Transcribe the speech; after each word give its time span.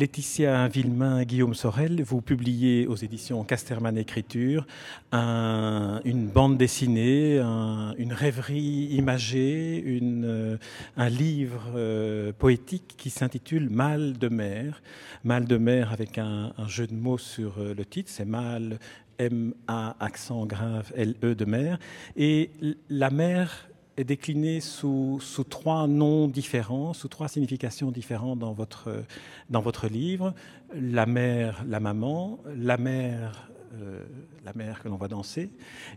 Laetitia 0.00 0.66
Villemain, 0.68 1.24
Guillaume 1.24 1.52
Sorel, 1.52 2.02
vous 2.02 2.22
publiez 2.22 2.86
aux 2.86 2.96
éditions 2.96 3.44
Casterman 3.44 3.98
Écriture 3.98 4.66
une 5.12 6.26
bande 6.32 6.56
dessinée, 6.56 7.36
une 7.36 8.14
rêverie 8.14 8.86
imagée, 8.92 9.84
euh, 10.02 10.56
un 10.96 11.08
livre 11.10 11.72
euh, 11.76 12.32
poétique 12.32 12.94
qui 12.96 13.10
s'intitule 13.10 13.68
Mal 13.68 14.16
de 14.16 14.28
mer. 14.28 14.80
Mal 15.22 15.44
de 15.44 15.58
mer 15.58 15.92
avec 15.92 16.16
un, 16.16 16.54
jeu 16.66 16.86
de 16.86 16.94
mots 16.94 17.18
sur 17.18 17.58
euh, 17.58 17.74
le 17.74 17.84
titre, 17.84 18.10
c'est 18.10 18.24
Mal, 18.24 18.78
M-A, 19.18 19.96
accent 20.00 20.46
grave, 20.46 20.90
L-E 20.96 21.34
de 21.34 21.44
mer. 21.44 21.78
Et 22.16 22.52
la 22.88 23.10
mer 23.10 23.69
est 24.00 24.04
décliné 24.04 24.60
sous, 24.60 25.18
sous, 25.20 25.44
trois 25.44 25.86
noms 25.86 26.26
différents, 26.26 26.92
sous 26.92 27.08
trois 27.08 27.28
significations 27.28 27.90
différentes 27.90 28.38
dans 28.38 28.52
votre, 28.52 29.04
dans 29.50 29.60
votre 29.60 29.88
livre. 29.88 30.34
La 30.74 31.06
mère, 31.06 31.64
la 31.68 31.80
maman, 31.80 32.40
la 32.56 32.78
mère, 32.78 33.50
euh, 33.80 34.04
la 34.44 34.52
mère 34.54 34.82
que 34.82 34.88
l'on 34.88 34.96
va 34.96 35.08
danser, 35.08 35.50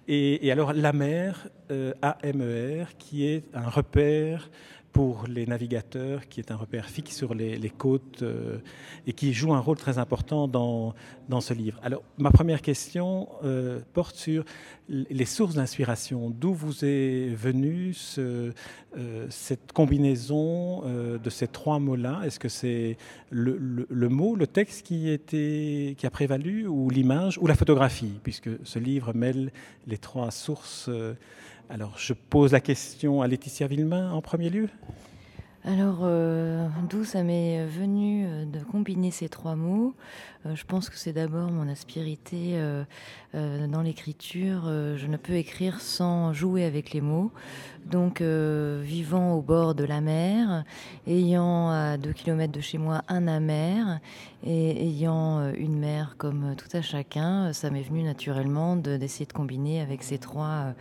et, 0.07 0.51
alors 0.51 0.73
la 0.73 0.93
mer, 0.93 1.47
euh, 1.71 1.93
A-M-E-R, 2.01 2.97
qui 2.97 3.25
est 3.25 3.45
un 3.53 3.69
repère 3.69 4.49
pour 4.93 5.25
les 5.27 5.47
navigateurs, 5.47 6.27
qui 6.29 6.39
est 6.39 6.51
un 6.51 6.55
repère 6.55 6.87
fixe 6.87 7.15
sur 7.15 7.33
les, 7.33 7.71
côtes 7.75 8.21
euh, 8.21 8.59
et 9.07 9.13
qui 9.13 9.33
joue 9.33 9.53
un 9.53 9.59
rôle 9.59 9.77
très 9.77 9.97
important 9.97 10.47
dans, 10.47 10.93
dans 11.29 11.41
ce 11.41 11.55
livre. 11.55 11.79
Alors, 11.83 12.03
ma 12.19 12.29
première 12.29 12.61
question 12.61 13.27
euh, 13.43 13.79
porte 13.93 14.15
sur 14.15 14.45
les 14.87 15.25
sources 15.25 15.55
d'inspiration. 15.55 16.29
D'où 16.29 16.53
vous 16.53 16.85
est 16.85 17.33
venue 17.33 17.95
euh, 18.19 18.51
cette 19.29 19.71
combinaison 19.71 20.83
de 21.17 21.29
ces 21.29 21.47
trois 21.47 21.79
mots-là? 21.79 22.21
Est-ce 22.25 22.39
que 22.39 22.49
c'est 22.49 22.97
le, 23.31 23.57
le, 23.89 24.09
mot, 24.09 24.35
le 24.35 24.45
texte 24.45 24.85
qui, 24.85 25.09
était, 25.09 25.95
qui 25.97 26.05
a 26.05 26.11
prévalu, 26.11 26.67
ou 26.67 26.91
l'image, 26.91 27.39
ou 27.39 27.47
la 27.47 27.55
photographie, 27.55 28.19
puisque 28.21 28.49
ce 28.63 28.77
livre 28.77 29.13
mêle 29.15 29.51
les 29.87 29.97
trois 29.97 30.29
sources 30.29 30.89
alors, 31.69 31.97
je 31.97 32.13
pose 32.13 32.51
la 32.51 32.59
question 32.59 33.21
à 33.21 33.27
Laetitia 33.27 33.67
Villemain 33.67 34.11
en 34.11 34.21
premier 34.21 34.49
lieu. 34.49 34.69
Alors, 35.65 35.99
euh, 36.01 36.67
d'où 36.89 37.05
ça 37.05 37.23
m'est 37.23 37.65
venu 37.65 38.25
euh, 38.27 38.43
de 38.43 38.59
combiner 38.59 39.11
ces 39.11 39.29
trois 39.29 39.55
mots? 39.55 39.95
Euh, 40.45 40.55
Je 40.55 40.65
pense 40.65 40.89
que 40.89 40.97
c'est 40.97 41.13
d'abord 41.13 41.49
mon 41.51 41.69
aspérité 41.69 42.59
dans 43.33 43.81
l'écriture. 43.81 44.65
je 44.65 45.07
ne 45.07 45.17
peux 45.17 45.33
écrire 45.33 45.79
sans 45.79 46.33
jouer 46.33 46.65
avec 46.65 46.91
les 46.91 47.01
mots. 47.01 47.31
Donc, 47.85 48.21
vivant 48.21 49.33
au 49.33 49.41
bord 49.41 49.73
de 49.73 49.85
la 49.85 50.01
mer, 50.01 50.65
ayant 51.07 51.69
à 51.69 51.97
deux 51.97 52.13
kilomètres 52.13 52.53
de 52.53 52.61
chez 52.61 52.77
moi 52.77 53.01
un 53.07 53.27
amer 53.27 53.99
et 54.43 54.85
ayant 54.85 55.51
une 55.53 55.79
mer 55.79 56.15
comme 56.17 56.55
tout 56.55 56.77
à 56.77 56.81
chacun, 56.81 57.53
ça 57.53 57.71
m'est 57.71 57.81
venu 57.81 58.03
naturellement 58.03 58.75
d'essayer 58.75 59.25
de 59.25 59.33
combiner 59.33 59.81
avec 59.81 60.03
ces 60.03 60.19
trois, 60.19 60.75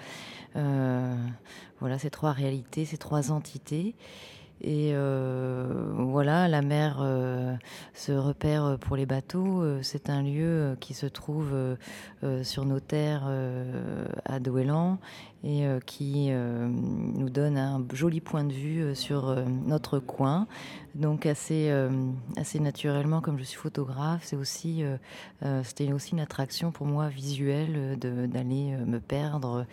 voilà, 0.55 1.98
ces 1.98 2.11
trois 2.11 2.33
réalités, 2.33 2.84
ces 2.84 2.98
trois 2.98 3.33
entités. 3.33 3.95
Et 4.64 4.92
euh, 4.95 5.67
voilà, 5.97 6.47
la 6.47 6.62
mer 6.62 6.98
euh, 7.00 7.56
se 7.95 8.12
repère 8.12 8.78
pour 8.80 8.95
les 8.95 9.06
bateaux. 9.06 9.61
Euh, 9.61 9.80
c'est 9.83 10.08
un 10.08 10.23
lieu 10.23 10.77
qui 10.78 10.95
se 10.95 11.06
trouve 11.06 11.53
sur 12.42 12.64
nos 12.64 12.80
terres 12.80 13.28
à 14.25 14.39
Douélan 14.39 14.98
et 15.44 15.64
qui 15.86 16.30
nous 16.30 17.30
donne 17.30 17.58
un 17.58 17.84
joli 17.92 18.20
point 18.20 18.44
de 18.44 18.52
vue 18.52 18.94
sur 18.94 19.36
notre 19.66 19.98
coin. 19.98 20.46
Donc 20.94 21.27
assez, 21.27 21.72
assez 22.36 22.61
naturellement, 22.61 23.20
comme 23.20 23.39
je 23.39 23.44
suis 23.44 23.58
photographe, 23.58 24.22
c'est 24.24 24.36
aussi, 24.36 24.84
c'était 25.64 25.92
aussi 25.92 26.12
une 26.12 26.20
attraction 26.20 26.70
pour 26.70 26.86
moi 26.86 27.08
visuelle 27.08 27.98
d'aller 27.98 28.77
me 28.86 29.00
perdre 29.00 29.67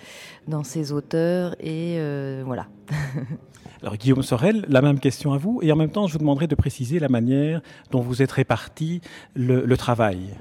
dans 0.47 0.63
ces 0.63 0.91
auteurs 0.91 1.55
et 1.59 1.99
voilà. 2.43 2.67
Alors 3.81 3.95
Guillaume 3.95 4.23
Sorel, 4.23 4.65
la 4.67 4.81
même 4.81 4.99
question 4.99 5.33
à 5.33 5.37
vous, 5.37 5.59
et 5.61 5.71
en 5.71 5.75
même 5.77 5.89
temps, 5.89 6.05
je 6.07 6.13
vous 6.13 6.19
demanderai 6.19 6.47
de 6.47 6.55
préciser 6.55 6.99
la 6.99 7.07
manière 7.07 7.61
dont 7.91 8.01
vous 8.01 8.21
êtes 8.21 8.31
réparti 8.31 8.99
le, 9.35 9.77
travail. 9.77 10.35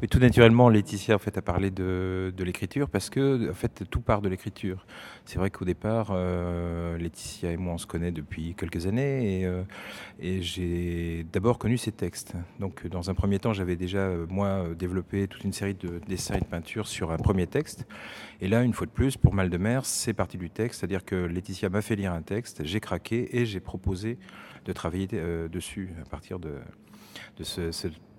Oui, 0.00 0.08
tout 0.08 0.18
naturellement, 0.18 0.68
Laetitia 0.68 1.14
en 1.14 1.18
fait, 1.18 1.36
a 1.38 1.42
parlé 1.42 1.70
de, 1.70 2.32
l'écriture 2.38 2.88
parce 2.88 3.10
que 3.10 3.50
en 3.50 3.54
fait, 3.54 3.84
tout 3.90 4.00
part 4.00 4.22
de 4.22 4.28
l'écriture. 4.28 4.86
C'est 5.24 5.38
vrai 5.38 5.50
qu'au 5.50 5.64
départ, 5.64 6.08
euh, 6.12 6.96
Laetitia 6.98 7.52
et 7.52 7.56
moi, 7.56 7.74
on 7.74 7.78
se 7.78 7.86
connaît 7.86 8.12
depuis 8.12 8.54
quelques 8.54 8.86
années 8.86 9.40
et, 9.40 9.46
euh, 9.46 9.62
et 10.20 10.40
j'ai 10.42 11.26
d'abord 11.32 11.58
connu 11.58 11.78
ses 11.78 11.92
textes. 11.92 12.34
Donc, 12.60 12.86
dans 12.86 13.10
un 13.10 13.14
premier 13.14 13.38
temps, 13.38 13.52
j'avais 13.52 13.76
déjà, 13.76 13.98
euh, 13.98 14.26
moi, 14.28 14.68
développé 14.78 15.28
toute 15.28 15.44
une 15.44 15.52
série 15.52 15.74
de 15.74 16.00
dessins 16.08 16.36
et 16.36 16.40
de 16.40 16.44
peintures 16.44 16.86
sur 16.86 17.10
un 17.10 17.18
premier 17.18 17.46
texte. 17.46 17.86
Et 18.40 18.48
là, 18.48 18.62
une 18.62 18.72
fois 18.72 18.86
de 18.86 18.92
plus, 18.92 19.16
pour 19.16 19.34
Mal 19.38 19.50
de 19.50 19.58
mer, 19.58 19.84
c'est 19.84 20.14
parti 20.14 20.36
du 20.36 20.50
texte, 20.50 20.80
c'est-à-dire 20.80 21.04
que 21.04 21.14
Laetitia 21.14 21.68
m'a 21.68 21.82
fait 21.82 21.94
lire 21.94 22.12
un 22.12 22.22
texte, 22.22 22.64
j'ai 22.64 22.80
craqué 22.80 23.38
et 23.38 23.46
j'ai 23.46 23.60
proposé 23.60 24.18
de 24.64 24.72
travailler 24.72 25.06
dessus 25.06 25.90
à 26.02 26.08
partir 26.08 26.38
de, 26.38 26.58
ce, 27.42 27.70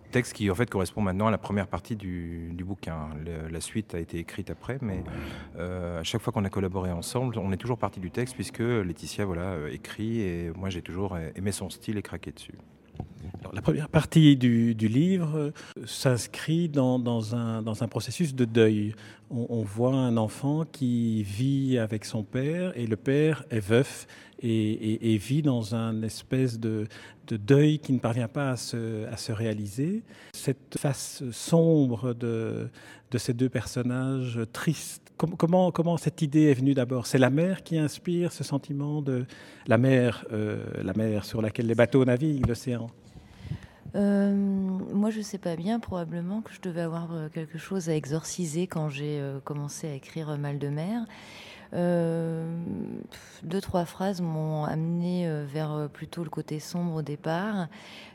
texte 0.09 0.33
qui 0.33 0.49
en 0.49 0.55
fait 0.55 0.69
correspond 0.69 1.01
maintenant 1.01 1.27
à 1.27 1.31
la 1.31 1.37
première 1.37 1.67
partie 1.67 1.95
du, 1.95 2.51
bouquin. 2.63 3.09
la 3.49 3.61
suite 3.61 3.95
a 3.95 3.99
été 3.99 4.19
écrite 4.19 4.49
après, 4.49 4.77
mais 4.81 5.03
euh, 5.57 5.99
à 5.99 6.03
chaque 6.03 6.21
fois 6.21 6.33
qu'on 6.33 6.45
a 6.45 6.49
collaboré 6.49 6.91
ensemble, 6.91 7.37
on 7.39 7.51
est 7.51 7.57
toujours 7.57 7.77
parti 7.77 7.99
du 7.99 8.11
texte 8.11 8.35
puisque 8.35 8.59
Laetitia 8.59 9.25
voilà 9.25 9.53
euh, 9.53 9.71
écrit 9.71 10.21
et 10.21 10.51
moi 10.55 10.69
j'ai 10.69 10.81
toujours 10.81 11.17
aimé 11.35 11.51
son 11.51 11.69
style 11.69 11.97
et 11.97 12.01
craqué 12.01 12.31
dessus. 12.31 12.55
La 13.53 13.61
première 13.61 13.89
partie 13.89 14.35
du, 14.35 14.73
livre 14.73 15.51
s'inscrit 15.85 16.69
dans, 16.69 17.35
un, 17.35 17.87
processus 17.87 18.35
de 18.35 18.45
deuil. 18.45 18.95
on, 19.29 19.61
voit 19.63 19.93
un 19.93 20.17
enfant 20.17 20.65
qui 20.71 21.23
vit 21.23 21.77
avec 21.77 22.05
son 22.05 22.23
père 22.23 22.71
et 22.75 22.87
le 22.87 22.95
père 22.95 23.45
est 23.49 23.59
veuf 23.59 24.07
et, 24.41 25.17
vit 25.17 25.41
dans 25.41 25.75
un 25.75 26.01
espèce 26.01 26.59
de, 26.59 26.87
deuil 27.29 27.79
qui 27.79 27.93
ne 27.93 27.99
parvient 27.99 28.27
pas 28.27 28.51
à 28.51 28.57
se, 28.57 29.31
réaliser. 29.31 30.03
Cette 30.33 30.77
face 30.77 31.23
sombre 31.31 32.13
de, 32.13 32.69
ces 33.17 33.33
deux 33.33 33.49
personnages 33.49 34.39
tristes, 34.53 35.11
comment, 35.17 35.71
comment 35.71 35.97
cette 35.97 36.21
idée 36.21 36.43
est 36.43 36.53
venue 36.53 36.73
d'abord? 36.73 37.07
C'est 37.07 37.17
la 37.17 37.29
mer 37.29 37.63
qui 37.63 37.77
inspire 37.77 38.31
ce 38.31 38.43
sentiment 38.43 39.01
de 39.01 39.25
la 39.67 39.77
mer, 39.77 40.25
euh, 40.31 40.63
la 40.83 40.93
mer 40.93 41.25
sur 41.25 41.41
laquelle 41.41 41.67
les 41.67 41.75
bateaux 41.75 42.05
naviguent, 42.05 42.47
l'océan? 42.47 42.87
Euh, 43.95 44.33
moi, 44.33 45.09
je 45.09 45.19
ne 45.19 45.23
sais 45.23 45.37
pas 45.37 45.55
bien. 45.55 45.79
Probablement 45.79 46.41
que 46.41 46.53
je 46.53 46.61
devais 46.61 46.81
avoir 46.81 47.13
euh, 47.13 47.29
quelque 47.29 47.57
chose 47.57 47.89
à 47.89 47.95
exorciser 47.95 48.67
quand 48.67 48.89
j'ai 48.89 49.21
commencé 49.43 49.87
à 49.87 49.93
écrire 49.93 50.37
Mal 50.37 50.59
de 50.59 50.69
mer. 50.69 51.05
Euh, 51.73 52.61
deux, 53.43 53.61
trois 53.61 53.85
phrases 53.85 54.21
m'ont 54.21 54.63
amené 54.63 55.27
euh, 55.27 55.45
vers 55.47 55.71
euh, 55.71 55.87
plutôt 55.87 56.23
le 56.23 56.29
côté 56.29 56.59
sombre 56.59 56.95
au 56.95 57.01
départ. 57.01 57.67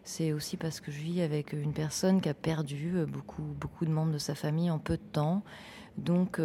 C'est 0.02 0.32
aussi 0.32 0.56
parce 0.56 0.80
que 0.80 0.90
je 0.90 0.98
vis 0.98 1.22
avec 1.22 1.52
une 1.52 1.72
personne 1.72 2.20
qui 2.20 2.28
a 2.28 2.34
perdu 2.34 2.94
beaucoup, 3.06 3.42
beaucoup 3.42 3.84
de 3.84 3.90
membres 3.90 4.12
de 4.12 4.18
sa 4.18 4.34
famille 4.34 4.70
en 4.70 4.78
peu 4.78 4.96
de 4.96 5.02
temps. 5.02 5.42
Donc 5.96 6.40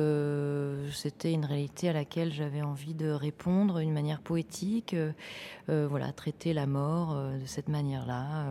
c'était 0.91 1.33
une 1.33 1.45
réalité 1.45 1.89
à 1.89 1.93
laquelle 1.93 2.31
j'avais 2.31 2.61
envie 2.61 2.93
de 2.93 3.09
répondre 3.09 3.79
d'une 3.79 3.93
manière 3.93 4.21
poétique, 4.21 4.95
voilà, 5.67 6.11
traiter 6.11 6.53
la 6.53 6.67
mort 6.67 7.15
de 7.15 7.45
cette 7.45 7.67
manière-là. 7.67 8.45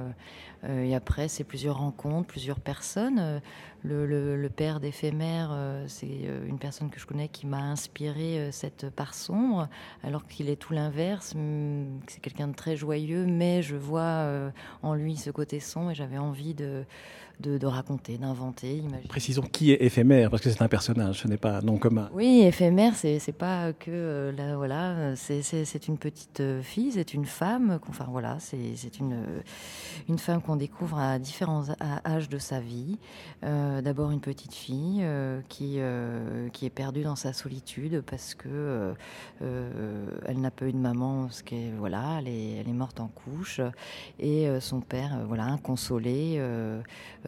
et 0.69 0.94
après, 0.97 1.28
c'est 1.28 1.44
plusieurs 1.44 1.78
rencontres, 1.78 2.26
plusieurs 2.26 2.59
personnes. 2.60 3.41
Le, 3.84 4.48
père 4.48 4.81
d'éphémère, 4.81 5.50
euh, 5.53 5.84
c'est 5.86 6.09
euh, 6.25 6.47
une 6.47 6.59
personne 6.59 6.91
que 6.91 6.98
je 6.98 7.06
connais 7.06 7.28
qui 7.28 7.47
m'a 7.47 7.60
inspiré 7.60 8.39
euh, 8.39 8.50
cette 8.50 8.91
part 8.91 9.15
sombre, 9.15 9.68
alors 10.03 10.27
qu'il 10.27 10.48
est 10.48 10.56
tout 10.56 10.72
l'inverse. 10.72 11.34
C'est 12.09 12.21
quelqu'un 12.21 12.48
de 12.48 12.54
très 12.54 12.77
joyeux, 12.77 13.24
mais 13.24 13.62
je 13.62 13.77
vois 13.77 14.50
en 14.83 14.95
lui 14.95 15.16
ce 15.16 15.30
côté 15.30 15.60
sombre 15.60 15.92
et 15.92 15.95
j'avais 15.95 16.18
envie 16.18 16.54
de, 16.54 16.84
de, 17.40 17.66
raconter, 17.66 18.18
d'inventer, 18.18 18.82
Précisons 19.08 19.42
qui 19.42 19.72
est 19.72 19.82
éphémère, 19.82 20.30
parce 20.30 20.42
que 20.42 20.50
c'est 20.50 20.62
un 20.62 20.68
personnage, 20.68 21.20
ce 21.20 21.28
n'est 21.28 21.36
pas 21.36 21.58
un 21.58 21.62
nom 21.62 21.78
commun. 21.78 22.10
Oui, 22.12 22.42
éphémère, 22.42 22.94
c'est, 22.96 23.20
pas 23.32 23.72
que 23.72 23.90
euh, 23.90 24.32
là, 24.32 24.56
voilà, 24.56 25.14
c'est, 25.14 25.88
une 25.88 25.98
petite 25.98 26.40
euh, 26.40 26.62
fille, 26.62 26.92
c'est 26.92 27.14
une 27.14 27.26
femme, 27.26 27.78
enfin 27.88 28.06
voilà, 28.10 28.38
c'est, 28.40 28.98
une, 28.98 29.24
une 30.08 30.18
femme 30.18 30.42
qu'on 30.42 30.56
découvre 30.56 30.98
à 30.98 31.18
différents 31.18 31.64
âges 32.04 32.28
de 32.28 32.38
sa 32.38 32.60
vie. 32.60 32.98
Euh, 33.44 33.82
d'abord 33.82 34.10
une 34.10 34.20
petite 34.20 34.54
fille 34.54 35.04
qui, 35.48 35.78
qui 36.52 36.66
est 36.66 36.70
perdue 36.70 37.02
dans 37.02 37.16
sa 37.16 37.32
solitude 37.32 38.02
parce 38.08 38.34
que 38.34 38.94
elle 39.40 40.40
n'a 40.40 40.50
pas 40.50 40.66
eu 40.66 40.72
de 40.72 40.78
maman, 40.78 41.24
parce 41.24 41.42
qu'elle 41.42 41.74
voilà, 41.78 42.18
elle 42.18 42.28
est, 42.28 42.56
elle 42.60 42.68
est 42.68 42.72
morte 42.72 42.98
en 43.00 43.08
couche, 43.08 43.60
et 44.18 44.48
son 44.60 44.80
père, 44.80 45.20
voilà, 45.28 45.44
inconsolé 45.44 46.40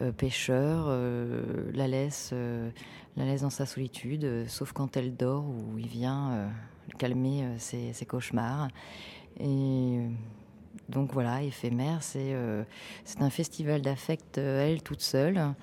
pêcheur, 0.09 0.85
euh, 0.87 1.43
la 1.73 1.87
laisse, 1.87 2.31
euh, 2.33 2.69
la 3.17 3.25
laisse 3.25 3.41
dans 3.41 3.49
sa 3.49 3.65
solitude, 3.65 4.45
sauf 4.47 4.71
quand 4.71 4.97
elle 4.97 5.15
dort 5.15 5.45
ou 5.45 5.77
il 5.77 5.87
vient 5.87 6.49
calmer 6.97 7.45
ses, 7.57 7.93
cauchemars. 8.07 8.69
Et 9.39 9.99
donc 10.89 11.13
voilà, 11.13 11.43
éphémère, 11.43 12.01
c'est 12.01 12.35
c'est 13.05 13.21
un 13.21 13.29
festival 13.29 13.81
d'affect, 13.81 14.37
elle 14.37 14.81
toute 14.81 15.01
seule. 15.01 15.53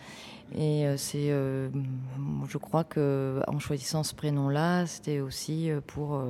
Et 0.56 0.86
c'est, 0.96 1.28
je 1.28 2.58
crois 2.58 2.84
que 2.84 3.40
en 3.48 3.58
choisissant 3.58 4.02
ce 4.02 4.14
prénom-là, 4.14 4.86
c'était 4.86 5.20
aussi 5.20 5.70
pour 5.86 6.22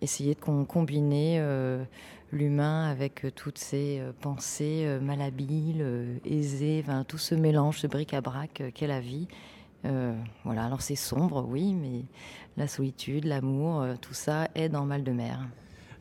essayer 0.00 0.34
de 0.34 0.40
combiner 0.40 1.40
l'humain 2.36 2.88
avec 2.88 3.26
toutes 3.34 3.58
ses 3.58 4.00
pensées 4.20 4.98
malhabiles, 5.00 6.20
aisées, 6.24 6.82
enfin, 6.84 7.04
tout 7.04 7.18
ce 7.18 7.34
mélange, 7.34 7.78
ce 7.78 7.86
bric-à-brac 7.86 8.62
qu'est 8.74 8.86
la 8.86 9.00
vie. 9.00 9.26
voilà, 10.44 10.64
alors 10.64 10.82
c'est 10.82 10.96
sombre, 10.96 11.44
oui, 11.48 11.74
mais 11.74 12.04
la 12.56 12.68
solitude, 12.68 13.24
l'amour, 13.24 13.84
tout 14.00 14.14
ça 14.14 14.48
est 14.54 14.68
dans 14.68 14.84
Mal 14.84 15.02
de 15.02 15.12
mer. 15.12 15.40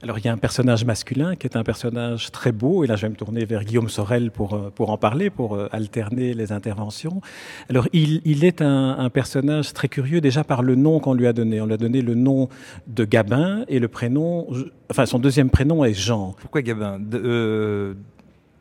Alors 0.03 0.19
il 0.19 0.25
y 0.25 0.27
a 0.27 0.33
un 0.33 0.38
personnage 0.38 0.86
masculin 0.86 1.36
qui 1.36 1.47
est 1.47 1.56
un 1.56 1.63
personnage 1.63 2.31
très 2.31 2.51
beau, 2.51 2.83
et 2.83 2.88
là 2.88 2.95
je 2.95 3.03
vais 3.03 3.09
me 3.09 3.15
tourner 3.15 3.45
vers 3.45 3.63
Guillaume 3.63 3.89
Sorel 3.89 4.31
pour, 4.31 4.53
euh, 4.53 4.71
pour 4.74 4.89
en 4.89 4.97
parler, 4.97 5.30
pour 5.30 5.56
euh, 5.56 5.68
alterner 5.71 6.33
les 6.33 6.51
interventions. 6.51 7.21
Alors 7.69 7.88
il, 7.94 8.21
il 8.25 8.44
est 8.44 8.62
un, 8.62 9.09
personnage 9.09 9.74
très 9.74 9.88
curieux 9.88 10.19
déjà 10.19 10.44
par 10.44 10.62
le 10.62 10.75
nom 10.75 11.00
qu'on 11.00 11.13
lui 11.13 11.27
a 11.27 11.33
donné. 11.33 11.62
On 11.62 11.65
lui 11.65 11.74
a 11.74 11.77
donné 11.77 12.01
le 12.01 12.15
nom 12.15 12.50
de 12.88 13.06
Gabin 13.06 13.63
et 13.68 13.80
le 13.80 13.88
prénom, 13.88 14.47
enfin 14.89 15.06
son 15.06 15.19
deuxième 15.19 15.50
prénom 15.50 15.86
est 15.86 15.94
Jean. 15.94 16.36
Pourquoi 16.42 16.62
Gabin? 16.62 17.00
Euh, 17.13 17.94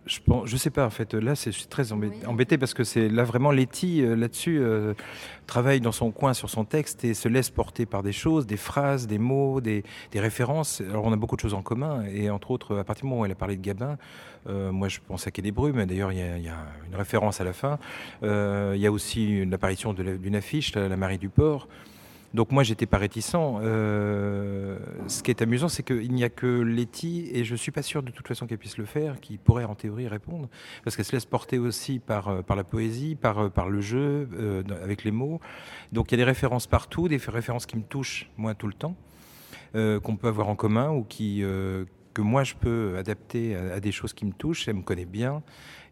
je 0.06 0.18
pense, 0.20 0.48
je 0.48 0.56
sais 0.56 0.70
pas 0.70 0.84
en 0.84 0.90
fait. 0.90 1.14
Là, 1.14 1.34
je 1.34 1.50
suis 1.50 1.66
très 1.66 1.92
embêté, 1.92 2.58
parce 2.58 2.74
que 2.74 2.84
c'est 2.84 3.08
là 3.08 3.24
vraiment 3.24 3.50
Letty 3.50 4.02
euh, 4.02 4.14
là-dessus 4.16 4.58
euh, 4.60 4.94
travaille 5.46 5.80
dans 5.80 5.92
son 5.92 6.10
coin 6.10 6.34
sur 6.34 6.50
son 6.50 6.64
texte 6.64 7.04
et 7.04 7.14
se 7.14 7.28
laisse 7.28 7.50
porter 7.50 7.86
par 7.86 8.02
des 8.02 8.12
choses, 8.12 8.46
des 8.46 8.56
phrases, 8.56 9.06
des 9.06 9.18
mots, 9.18 9.60
des, 9.60 9.84
des, 10.12 10.20
références. 10.20 10.80
Alors 10.80 11.04
on 11.04 11.12
a 11.12 11.16
beaucoup 11.16 11.36
de 11.36 11.40
choses 11.40 11.54
en 11.54 11.62
commun 11.62 12.04
et 12.12 12.30
entre 12.30 12.50
autres, 12.50 12.76
à 12.76 12.84
partir 12.84 13.04
du 13.04 13.08
moment 13.08 13.22
où 13.22 13.24
elle 13.24 13.32
a 13.32 13.36
parlé 13.36 13.56
de 13.56 13.62
Gabin, 13.62 13.96
euh, 14.48 14.72
moi 14.72 14.88
je 14.88 14.98
pense 15.06 15.26
à 15.26 15.30
Quai 15.30 15.42
des 15.42 15.52
Brumes. 15.52 15.84
D'ailleurs, 15.86 16.12
il 16.12 16.18
y, 16.18 16.42
y, 16.42 16.48
a 16.48 16.66
une 16.88 16.96
référence 16.96 17.40
à 17.40 17.44
la 17.44 17.52
fin. 17.52 17.78
Euh, 18.22 18.72
il 18.74 18.80
y 18.80 18.86
a 18.86 18.92
aussi 18.92 19.44
l'apparition 19.46 19.94
d'une 19.94 20.36
affiche, 20.36 20.74
la, 20.74 20.88
la 20.88 20.96
Marie 20.96 21.18
du 21.18 21.28
Port. 21.28 21.68
Donc 22.34 22.50
moi, 22.50 22.64
j'étais 22.64 22.86
pas 22.86 22.98
réticent. 22.98 23.36
Euh, 23.36 24.76
ce 25.06 25.22
qui 25.22 25.30
est 25.30 25.40
amusant, 25.40 25.68
c'est 25.68 25.84
qu'il 25.84 26.12
n'y 26.12 26.24
a 26.24 26.28
que 26.28 26.46
Letty, 26.62 27.30
et 27.32 27.44
je 27.44 27.54
suis 27.54 27.70
pas 27.70 27.82
sûr 27.82 28.02
de 28.02 28.10
toute 28.10 28.26
façon 28.26 28.48
qu'elle 28.48 28.58
puisse 28.58 28.76
le 28.76 28.84
faire, 28.84 29.20
qui 29.20 29.38
pourrait 29.38 29.64
en 29.64 29.76
théorie 29.76 30.08
répondre, 30.08 30.48
parce 30.82 30.96
qu'elle 30.96 31.04
se 31.04 31.12
laisse 31.12 31.26
porter 31.26 31.58
aussi 31.58 32.00
par, 32.00 32.28
euh, 32.28 32.42
par 32.42 32.56
la 32.56 32.64
poésie, 32.64 33.14
par, 33.14 33.38
euh, 33.38 33.48
par 33.50 33.70
le 33.70 33.80
jeu, 33.80 34.28
avec 34.82 35.04
les 35.04 35.12
mots. 35.12 35.40
Donc 35.92 36.10
il 36.10 36.14
y 36.14 36.16
a 36.16 36.24
des 36.24 36.24
références 36.24 36.66
partout, 36.66 37.06
des 37.06 37.18
références 37.18 37.66
qui 37.66 37.76
me 37.76 37.84
touchent, 37.84 38.28
moi, 38.36 38.54
tout 38.54 38.66
le 38.66 38.74
temps, 38.74 38.96
qu'on 39.72 40.16
peut 40.16 40.28
avoir 40.28 40.48
en 40.48 40.56
commun, 40.56 40.90
ou 40.90 41.04
qui, 41.04 41.42
que 42.14 42.22
moi, 42.22 42.44
je 42.44 42.54
peux 42.54 42.96
adapter 42.96 43.56
à, 43.56 43.80
des 43.80 43.92
choses 43.92 44.12
qui 44.12 44.24
me 44.24 44.32
touchent. 44.32 44.68
Elle 44.68 44.76
me 44.76 44.82
connaît 44.82 45.04
bien. 45.04 45.42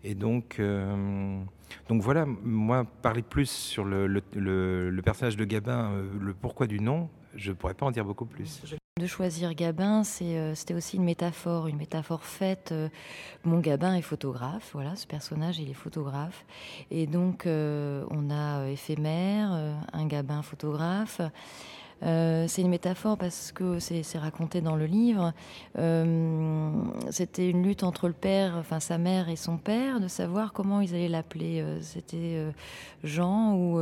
Et 0.04 0.14
donc... 0.14 0.56
Euh, 0.58 1.42
donc 1.88 2.02
voilà, 2.02 2.26
moi, 2.26 2.84
parler 3.02 3.22
plus 3.22 3.50
sur 3.50 3.84
le, 3.84 5.00
personnage 5.02 5.36
de 5.36 5.44
Gabin, 5.44 5.92
euh, 5.92 6.10
le 6.20 6.34
pourquoi 6.34 6.66
du 6.66 6.80
nom, 6.80 7.08
je 7.34 7.50
ne 7.50 7.56
pourrais 7.56 7.74
pas 7.74 7.86
en 7.86 7.90
dire 7.90 8.04
beaucoup 8.04 8.26
plus. 8.26 8.62
De 9.00 9.06
choisir 9.06 9.54
Gabin, 9.54 10.02
euh, 10.20 10.54
c'était 10.54 10.74
aussi 10.74 10.96
une 10.96 11.04
métaphore, 11.04 11.66
une 11.66 11.78
métaphore 11.78 12.24
faite. 12.24 12.74
Mon 13.44 13.58
Gabin 13.60 13.94
est 13.94 14.02
photographe, 14.02 14.70
voilà, 14.74 14.96
ce 14.96 15.06
personnage, 15.06 15.58
il 15.58 15.70
est 15.70 15.74
photographe. 15.74 16.44
Et 16.90 17.06
donc, 17.06 17.44
on 17.46 18.30
a 18.30 18.68
éphémère, 18.68 19.50
un 19.92 20.06
Gabin 20.06 20.42
photographe. 20.42 21.22
Euh, 22.02 22.46
c'est 22.48 22.62
une 22.62 22.68
métaphore 22.68 23.16
parce 23.16 23.52
que 23.52 23.78
c'est 23.78 24.18
raconté 24.18 24.60
dans 24.60 24.76
le 24.76 24.86
livre. 24.86 25.32
Euh, 25.78 26.70
C'était 27.10 27.48
une 27.48 27.62
lutte 27.62 27.82
entre 27.82 28.08
le 28.08 28.14
père, 28.14 28.56
enfin 28.58 28.80
sa 28.80 28.98
mère 28.98 29.28
et 29.28 29.36
son 29.36 29.56
père, 29.56 30.00
de 30.00 30.08
savoir 30.08 30.52
comment 30.52 30.80
ils 30.80 30.94
allaient 30.94 31.08
l'appeler. 31.08 31.60
Euh, 31.60 31.80
C'était 31.80 32.42
Jean 33.04 33.54
ou, 33.54 33.80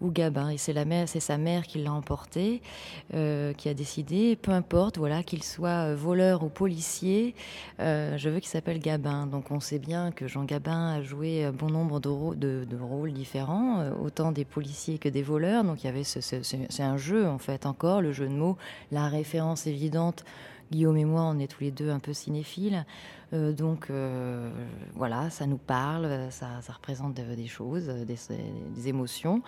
ou 0.00 0.10
Gabin. 0.10 0.50
Et 0.50 0.58
c'est 0.58 0.70
c'est 1.06 1.20
sa 1.20 1.36
mère 1.36 1.64
qui 1.66 1.82
l'a 1.82 1.92
emporté, 1.92 2.62
qui 3.10 3.68
a 3.68 3.74
décidé. 3.74 4.36
Peu 4.36 4.52
importe, 4.52 4.98
voilà, 4.98 5.22
qu'il 5.22 5.42
soit 5.42 5.94
voleur 5.94 6.42
ou 6.42 6.48
policier, 6.48 7.34
je 7.78 8.28
veux 8.28 8.40
qu'il 8.40 8.48
s'appelle 8.48 8.78
Gabin. 8.78 9.26
Donc 9.26 9.50
on 9.50 9.60
sait 9.60 9.78
bien 9.78 10.10
que 10.12 10.26
Jean 10.26 10.44
Gabin 10.44 10.94
a 10.94 11.02
joué 11.02 11.50
bon 11.52 11.68
nombre 11.68 12.00
de, 12.00 12.66
rôles 12.80 13.12
différents, 13.12 13.90
autant 14.02 14.32
des 14.32 14.44
policiers 14.44 14.98
que 14.98 15.08
des 15.08 15.22
voleurs. 15.22 15.64
Donc 15.64 15.82
il 15.82 15.86
y 15.86 15.90
avait 15.90 16.04
ce, 16.04 16.20
ce, 16.20 16.36
c'est 16.42 16.82
un 16.82 16.96
jeu 16.96 17.29
en 17.30 17.38
fait 17.38 17.66
encore 17.66 18.02
le 18.02 18.12
jeu 18.12 18.26
de 18.28 18.34
mots, 18.34 18.56
la 18.92 19.08
référence 19.08 19.66
évidente. 19.66 20.24
Guillaume 20.70 20.96
et 20.98 21.04
moi, 21.04 21.22
on 21.22 21.38
est 21.38 21.48
tous 21.48 21.64
les 21.64 21.70
deux 21.72 21.90
un 21.90 21.98
peu 21.98 22.12
cinéphiles, 22.12 22.84
donc 23.32 23.90
euh, 23.90 24.50
voilà, 24.94 25.30
ça 25.30 25.46
nous 25.46 25.58
parle, 25.58 26.08
ça, 26.30 26.48
ça 26.62 26.72
représente 26.72 27.14
des, 27.14 27.46
choses, 27.46 27.86
des, 27.86 28.16
des, 28.74 28.88
émotions. 28.88 29.42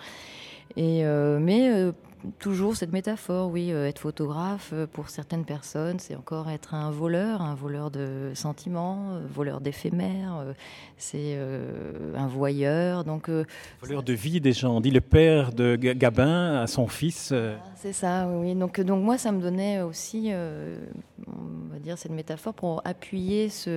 Et 0.75 1.05
euh, 1.05 1.39
mais 1.39 1.69
euh, 1.69 1.91
toujours 2.39 2.75
cette 2.75 2.91
métaphore, 2.91 3.51
oui, 3.51 3.71
euh, 3.71 3.87
être 3.87 3.99
photographe 3.99 4.71
euh, 4.73 4.87
pour 4.87 5.09
certaines 5.09 5.45
personnes, 5.45 5.99
c'est 5.99 6.15
encore 6.15 6.49
être 6.49 6.73
un 6.73 6.91
voleur, 6.91 7.41
un 7.41 7.55
voleur 7.55 7.91
de 7.91 8.31
sentiments, 8.33 9.11
euh, 9.11 9.21
voleur 9.27 9.61
d'éphémères, 9.61 10.37
euh, 10.37 10.53
c'est 10.97 11.35
euh, 11.35 12.15
un 12.15 12.27
voyeur, 12.27 13.03
donc 13.03 13.29
voleur 13.81 14.03
de 14.03 14.13
vie 14.13 14.39
des 14.39 14.53
gens. 14.53 14.77
On 14.77 14.81
dit 14.81 14.91
le 14.91 15.01
père 15.01 15.51
de 15.51 15.75
Gabin 15.75 16.61
à 16.61 16.67
son 16.67 16.87
fils. 16.87 17.33
C'est 17.75 17.93
ça, 17.93 18.27
oui. 18.27 18.55
Donc 18.55 18.79
donc 18.79 19.03
moi, 19.03 19.17
ça 19.17 19.31
me 19.31 19.41
donnait 19.41 19.81
aussi, 19.81 20.31
on 20.31 21.73
va 21.73 21.79
dire 21.79 21.97
cette 21.97 22.11
métaphore 22.11 22.53
pour 22.53 22.81
appuyer 22.85 23.49
ce, 23.49 23.69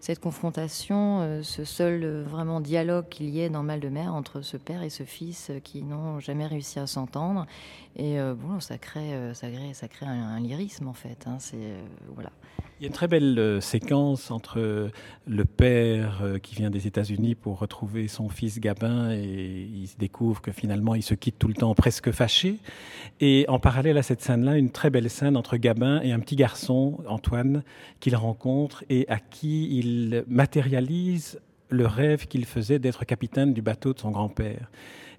cette 0.00 0.20
confrontation, 0.20 1.42
ce 1.42 1.64
seul 1.64 2.22
vraiment 2.22 2.60
dialogue 2.60 3.08
qu'il 3.08 3.28
y 3.30 3.40
ait 3.40 3.50
dans 3.50 3.62
Mal 3.62 3.80
de 3.80 3.88
mer 3.88 4.14
entre 4.14 4.42
ce 4.42 4.56
père 4.56 4.82
et 4.82 4.90
ce 4.90 5.04
fils 5.04 5.50
qui 5.62 5.82
n'ont 5.82 6.20
jamais 6.20 6.46
réussi 6.46 6.78
à 6.78 6.86
s'entendre 6.86 7.46
et 7.96 8.18
euh, 8.18 8.34
bon, 8.34 8.58
ça 8.60 8.76
crée, 8.76 9.14
euh, 9.14 9.34
ça 9.34 9.48
crée, 9.50 9.72
ça 9.72 9.86
crée 9.86 10.06
un, 10.06 10.40
lyrisme 10.40 10.88
en 10.88 10.94
fait. 10.94 11.26
Hein, 11.26 11.36
c'est 11.38 11.56
euh, 11.56 11.82
voilà. 12.08 12.30
Il 12.80 12.82
y 12.82 12.86
a 12.86 12.88
une 12.88 12.92
très 12.92 13.06
belle 13.06 13.38
euh, 13.38 13.60
séquence 13.60 14.32
entre 14.32 14.90
le 15.28 15.44
père 15.44 16.22
euh, 16.24 16.38
qui 16.38 16.56
vient 16.56 16.70
des 16.70 16.88
États-Unis 16.88 17.36
pour 17.36 17.60
retrouver 17.60 18.08
son 18.08 18.28
fils 18.28 18.58
Gabin 18.58 19.12
et 19.12 19.68
il 19.72 19.88
découvre 19.96 20.42
que 20.42 20.50
finalement 20.50 20.96
il 20.96 21.04
se 21.04 21.14
quitte 21.14 21.38
tout 21.38 21.46
le 21.46 21.54
temps 21.54 21.72
presque 21.76 22.10
fâché. 22.10 22.56
Et 23.20 23.44
en 23.46 23.60
parallèle 23.60 23.96
à 23.96 24.02
cette 24.02 24.22
scène-là, 24.22 24.58
une 24.58 24.72
très 24.72 24.90
belle 24.90 25.08
scène 25.08 25.36
entre 25.36 25.56
Gabin 25.56 26.00
et 26.02 26.10
un 26.10 26.18
petit 26.18 26.34
garçon, 26.34 26.98
Antoine, 27.06 27.62
qu'il 28.00 28.16
rencontre 28.16 28.82
et 28.90 29.08
à 29.08 29.20
qui 29.20 29.78
il 29.78 30.24
matérialise 30.26 31.38
le 31.68 31.86
rêve 31.86 32.26
qu'il 32.26 32.44
faisait 32.44 32.80
d'être 32.80 33.04
capitaine 33.04 33.54
du 33.54 33.62
bateau 33.62 33.92
de 33.92 34.00
son 34.00 34.10
grand-père. 34.10 34.68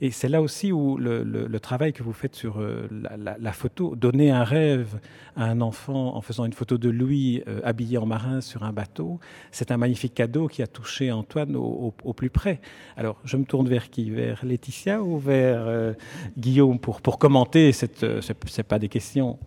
Et 0.01 0.11
c'est 0.11 0.29
là 0.29 0.41
aussi 0.41 0.71
où 0.71 0.97
le, 0.97 1.59
travail 1.59 1.93
que 1.93 2.03
vous 2.03 2.13
faites 2.13 2.35
sur 2.35 2.59
euh, 2.59 2.87
la, 3.17 3.51
photo, 3.51 3.95
donner 3.95 4.29
un 4.29 4.43
rêve 4.43 4.99
à 5.35 5.45
un 5.45 5.61
enfant 5.61 6.15
en 6.15 6.21
faisant 6.21 6.45
une 6.45 6.53
photo 6.53 6.77
de 6.77 6.89
lui 6.89 7.41
euh, 7.47 7.59
habillé 7.63 7.97
en 7.97 8.05
marin 8.05 8.41
sur 8.41 8.63
un 8.63 8.71
bateau, 8.71 9.19
c'est 9.51 9.71
un 9.71 9.77
magnifique 9.77 10.13
cadeau 10.13 10.47
qui 10.47 10.61
a 10.61 10.67
touché 10.67 11.11
Antoine 11.11 11.55
au, 11.55 11.91
plus 12.13 12.29
près. 12.29 12.61
Alors, 12.97 13.19
je 13.23 13.37
me 13.37 13.45
tourne 13.45 13.67
vers 13.67 13.89
qui? 13.89 14.09
Vers 14.09 14.45
Laetitia 14.45 15.01
ou 15.01 15.17
vers 15.17 15.65
euh, 15.65 15.93
Guillaume 16.37 16.79
pour, 16.79 17.01
pour 17.01 17.17
commenter 17.17 17.71
cette, 17.71 18.05
C'est 18.21 18.63
pas 18.63 18.79
des 18.79 18.89
questions? 18.89 19.39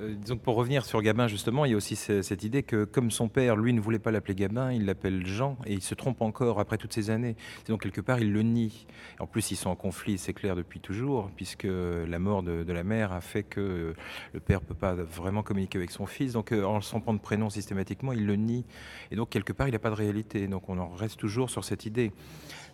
Euh, 0.00 0.14
donc 0.26 0.40
pour 0.40 0.56
revenir 0.56 0.84
sur 0.84 1.02
Gabin 1.02 1.28
justement, 1.28 1.64
il 1.64 1.70
y 1.72 1.74
a 1.74 1.76
aussi 1.76 1.96
cette 1.96 2.42
idée 2.42 2.62
que 2.62 2.84
comme 2.84 3.10
son 3.10 3.28
père, 3.28 3.56
lui, 3.56 3.72
ne 3.72 3.80
voulait 3.80 3.98
pas 3.98 4.10
l'appeler 4.10 4.34
Gabin, 4.34 4.72
il 4.72 4.84
l'appelle 4.86 5.26
Jean 5.26 5.56
et 5.66 5.72
il 5.72 5.82
se 5.82 5.94
trompe 5.94 6.20
encore 6.22 6.60
après 6.60 6.78
toutes 6.78 6.92
ces 6.92 7.10
années. 7.10 7.36
Donc 7.68 7.82
quelque 7.82 8.00
part, 8.00 8.20
il 8.20 8.32
le 8.32 8.42
nie. 8.42 8.86
En 9.18 9.26
plus, 9.26 9.50
ils 9.50 9.56
sont 9.56 9.70
en 9.70 9.76
conflit, 9.76 10.18
c'est 10.18 10.32
clair 10.32 10.56
depuis 10.56 10.80
toujours, 10.80 11.30
puisque 11.36 11.66
la 11.68 12.18
mort 12.18 12.42
de, 12.42 12.62
de, 12.62 12.72
la 12.72 12.84
mère 12.84 13.12
a 13.12 13.20
fait 13.20 13.42
que 13.42 13.94
le 14.32 14.40
père 14.40 14.60
peut 14.60 14.74
pas 14.74 14.94
vraiment 14.94 15.42
communiquer 15.42 15.78
avec 15.78 15.90
son 15.90 16.06
fils. 16.06 16.32
Donc 16.32 16.52
euh, 16.52 16.64
en 16.64 16.80
s'en 16.80 17.00
prendre 17.00 17.20
prénom 17.20 17.50
systématiquement, 17.50 18.12
il 18.12 18.26
le 18.26 18.36
nie. 18.36 18.64
Et 19.10 19.16
donc 19.16 19.30
quelque 19.30 19.52
part, 19.52 19.68
il 19.68 19.72
n'a 19.72 19.78
pas 19.78 19.90
de 19.90 19.94
réalité. 19.94 20.46
Donc 20.46 20.68
on 20.68 20.78
en 20.78 20.88
reste 20.88 21.18
toujours 21.18 21.50
sur 21.50 21.64
cette 21.64 21.86
idée 21.86 22.12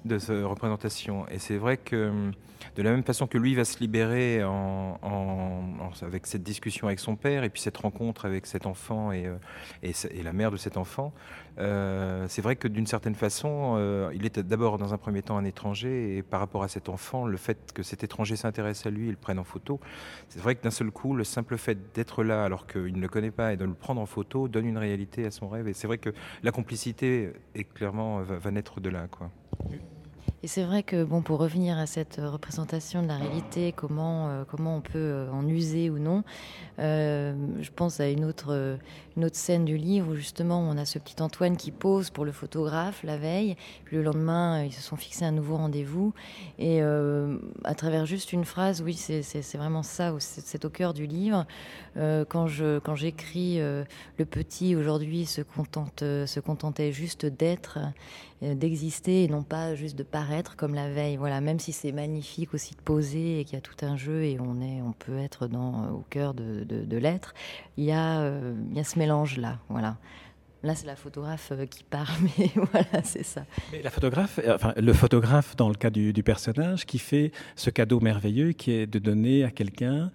de 0.04 0.18
cette 0.18 0.44
représentation. 0.44 1.26
Et 1.28 1.38
c'est 1.38 1.56
vrai 1.56 1.76
que 1.76 2.30
de 2.76 2.82
la 2.82 2.90
même 2.90 3.04
façon 3.04 3.26
que 3.26 3.38
lui 3.38 3.54
va 3.54 3.64
se 3.64 3.78
libérer 3.78 4.42
avec 6.02 6.26
cette 6.26 6.42
discussion 6.42 6.86
avec 6.86 6.98
son 6.98 7.16
père 7.16 7.44
et 7.44 7.50
puis 7.50 7.60
cette 7.60 7.76
rencontre 7.76 8.24
avec 8.24 8.46
cet 8.46 8.66
enfant 8.66 9.12
et, 9.12 9.26
euh, 9.26 9.36
et, 9.82 10.22
la 10.22 10.32
mère 10.32 10.50
de 10.50 10.56
cet 10.56 10.76
enfant, 10.76 11.12
euh, 11.58 12.26
c'est 12.28 12.42
vrai 12.42 12.56
que 12.56 12.66
d'une 12.66 12.86
certaine 12.86 13.14
façon, 13.14 13.74
euh, 13.76 14.10
il 14.14 14.26
était 14.26 14.42
d'abord 14.42 14.78
dans 14.78 14.94
un 14.94 14.98
premier 14.98 15.22
temps 15.22 15.36
un 15.36 15.44
étranger 15.44 16.16
et 16.16 16.22
par 16.22 16.40
rapport 16.40 16.62
à 16.62 16.68
cet 16.68 16.88
enfant, 16.88 17.26
le 17.26 17.36
fait 17.36 17.72
que 17.72 17.82
cet 17.82 18.02
étranger 18.02 18.36
s'intéresse 18.36 18.86
à 18.86 18.90
lui 18.90 19.08
et 19.08 19.10
le 19.10 19.16
prenne 19.16 19.38
en 19.38 19.44
photo, 19.44 19.78
c'est 20.28 20.40
vrai 20.40 20.54
que 20.54 20.62
d'un 20.62 20.70
seul 20.70 20.90
coup, 20.90 21.14
le 21.14 21.24
simple 21.24 21.56
fait 21.58 21.92
d'être 21.94 22.24
là 22.24 22.44
alors 22.44 22.66
qu'il 22.66 22.94
ne 22.94 23.00
le 23.00 23.08
connaît 23.08 23.30
pas 23.30 23.52
et 23.52 23.56
de 23.56 23.64
le 23.64 23.74
prendre 23.74 24.00
en 24.00 24.06
photo 24.06 24.48
donne 24.48 24.66
une 24.66 24.78
réalité 24.78 25.26
à 25.26 25.30
son 25.30 25.48
rêve. 25.48 25.68
Et 25.68 25.74
c'est 25.74 25.86
vrai 25.86 25.98
que 25.98 26.10
la 26.42 26.50
complicité 26.50 27.32
est 27.54 27.64
clairement 27.64 28.22
va, 28.22 28.38
va 28.38 28.50
naître 28.50 28.80
de 28.80 28.88
là. 28.88 29.06
Quoi. 29.10 29.30
Et 30.44 30.46
c'est 30.46 30.64
vrai 30.64 30.82
que, 30.82 31.04
bon, 31.04 31.22
pour 31.22 31.38
revenir 31.38 31.78
à 31.78 31.86
cette 31.86 32.20
représentation 32.22 33.02
de 33.02 33.08
la 33.08 33.16
réalité, 33.16 33.72
comment, 33.72 34.28
euh, 34.28 34.44
comment 34.46 34.76
on 34.76 34.82
peut 34.82 34.98
euh, 34.98 35.30
en 35.32 35.48
user 35.48 35.88
ou 35.88 35.98
non, 35.98 36.22
euh, 36.80 37.34
je 37.62 37.70
pense 37.74 37.98
à 37.98 38.10
une 38.10 38.26
autre, 38.26 38.76
une 39.16 39.24
autre 39.24 39.36
scène 39.36 39.64
du 39.64 39.78
livre 39.78 40.12
où 40.12 40.16
justement 40.16 40.60
on 40.60 40.76
a 40.76 40.84
ce 40.84 40.98
petit 40.98 41.22
Antoine 41.22 41.56
qui 41.56 41.70
pose 41.70 42.10
pour 42.10 42.26
le 42.26 42.32
photographe 42.32 43.02
la 43.04 43.16
veille, 43.16 43.56
le 43.90 44.02
lendemain 44.02 44.64
ils 44.64 44.72
se 44.72 44.82
sont 44.82 44.96
fixés 44.96 45.24
un 45.24 45.32
nouveau 45.32 45.56
rendez-vous. 45.56 46.12
Et 46.58 46.82
à 46.82 47.74
travers 47.74 48.04
juste 48.04 48.32
une 48.32 48.44
phrase, 48.44 48.82
oui, 48.82 48.94
c'est 48.94 49.56
vraiment 49.56 49.82
ça, 49.82 50.12
c'est 50.18 50.64
au 50.66 50.70
cœur 50.70 50.92
du 50.92 51.06
livre. 51.06 51.46
quand 51.94 52.48
je 52.48 52.80
quand 52.80 52.96
j'écris 52.96 53.58
le 53.60 54.24
petit 54.24 54.74
aujourd'hui 54.74 55.26
se 55.26 55.42
contente 55.42 56.00
se 56.00 56.40
contentait 56.40 56.90
juste 56.90 57.24
d'être 57.24 57.78
d'exister 58.54 59.24
et 59.24 59.28
non 59.28 59.42
pas 59.42 59.74
juste 59.74 59.96
de 59.96 60.02
paraître 60.02 60.56
comme 60.56 60.74
la 60.74 60.90
veille. 60.90 61.16
Voilà, 61.16 61.40
même 61.40 61.58
si 61.58 61.72
c'est 61.72 61.92
magnifique 61.92 62.52
aussi 62.52 62.74
de 62.74 62.80
poser 62.80 63.40
et 63.40 63.44
qu'il 63.44 63.54
y 63.54 63.58
a 63.58 63.62
tout 63.62 63.76
un 63.82 63.96
jeu 63.96 64.24
et 64.24 64.38
on 64.40 64.60
est, 64.60 64.82
on 64.82 64.92
peut 64.92 65.18
être 65.18 65.46
dans 65.46 65.90
au 65.90 66.04
cœur 66.10 66.34
de, 66.34 66.64
de, 66.64 66.96
l'être. 66.96 67.34
Il 67.76 67.84
y 67.84 67.92
a, 67.92 68.20
euh, 68.20 68.54
il 68.70 68.76
y 68.76 68.80
a 68.80 68.84
ce 68.84 68.98
mélange 68.98 69.38
là. 69.38 69.58
Voilà. 69.68 69.96
Là, 70.64 70.74
c'est 70.74 70.86
la 70.86 70.96
photographe 70.96 71.52
euh, 71.52 71.66
qui 71.66 71.84
parle, 71.84 72.08
mais 72.38 72.50
voilà, 72.56 73.02
c'est 73.02 73.22
ça. 73.22 73.44
la 73.82 73.90
photographe, 73.90 74.40
euh, 74.42 74.54
enfin, 74.54 74.72
le 74.78 74.94
photographe, 74.94 75.56
dans 75.56 75.68
le 75.68 75.74
cas 75.74 75.90
du, 75.90 76.22
personnage, 76.22 76.86
qui 76.86 76.98
fait 76.98 77.32
ce 77.54 77.68
cadeau 77.68 78.00
merveilleux 78.00 78.52
qui 78.52 78.70
est 78.70 78.86
de 78.86 78.98
donner 78.98 79.44
à 79.44 79.50
quelqu'un 79.50 80.10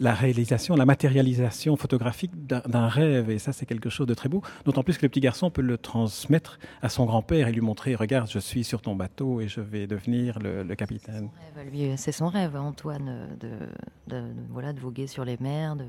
la 0.00 0.12
réalisation, 0.12 0.74
la 0.74 0.86
matérialisation 0.86 1.76
photographique 1.76 2.32
d'un 2.46 2.88
rêve. 2.88 3.30
Et 3.30 3.38
ça, 3.38 3.52
c'est 3.52 3.64
quelque 3.64 3.90
chose 3.90 4.08
de 4.08 4.14
très 4.14 4.28
beau. 4.28 4.42
D'autant 4.64 4.82
plus 4.82 4.98
que 4.98 5.06
le 5.06 5.08
petit 5.08 5.20
garçon 5.20 5.50
peut 5.50 5.62
le 5.62 5.78
transmettre 5.78 6.58
à 6.82 6.88
son 6.88 7.04
grand-père 7.04 7.46
et 7.46 7.52
lui 7.52 7.60
montrer 7.60 7.94
Regarde, 7.94 8.28
je 8.28 8.40
suis 8.40 8.64
sur 8.64 8.82
ton 8.82 8.96
bateau 8.96 9.40
et 9.40 9.46
je 9.46 9.60
vais 9.60 9.86
devenir 9.86 10.40
le, 10.40 10.74
capitaine. 10.74 11.28
C'est 11.96 12.12
son 12.12 12.26
rêve, 12.26 12.56
Antoine, 12.56 13.28
de, 13.38 14.22
voilà, 14.50 14.72
de 14.72 14.80
voguer 14.80 15.06
sur 15.06 15.24
les 15.24 15.36
mers. 15.40 15.76
De 15.76 15.84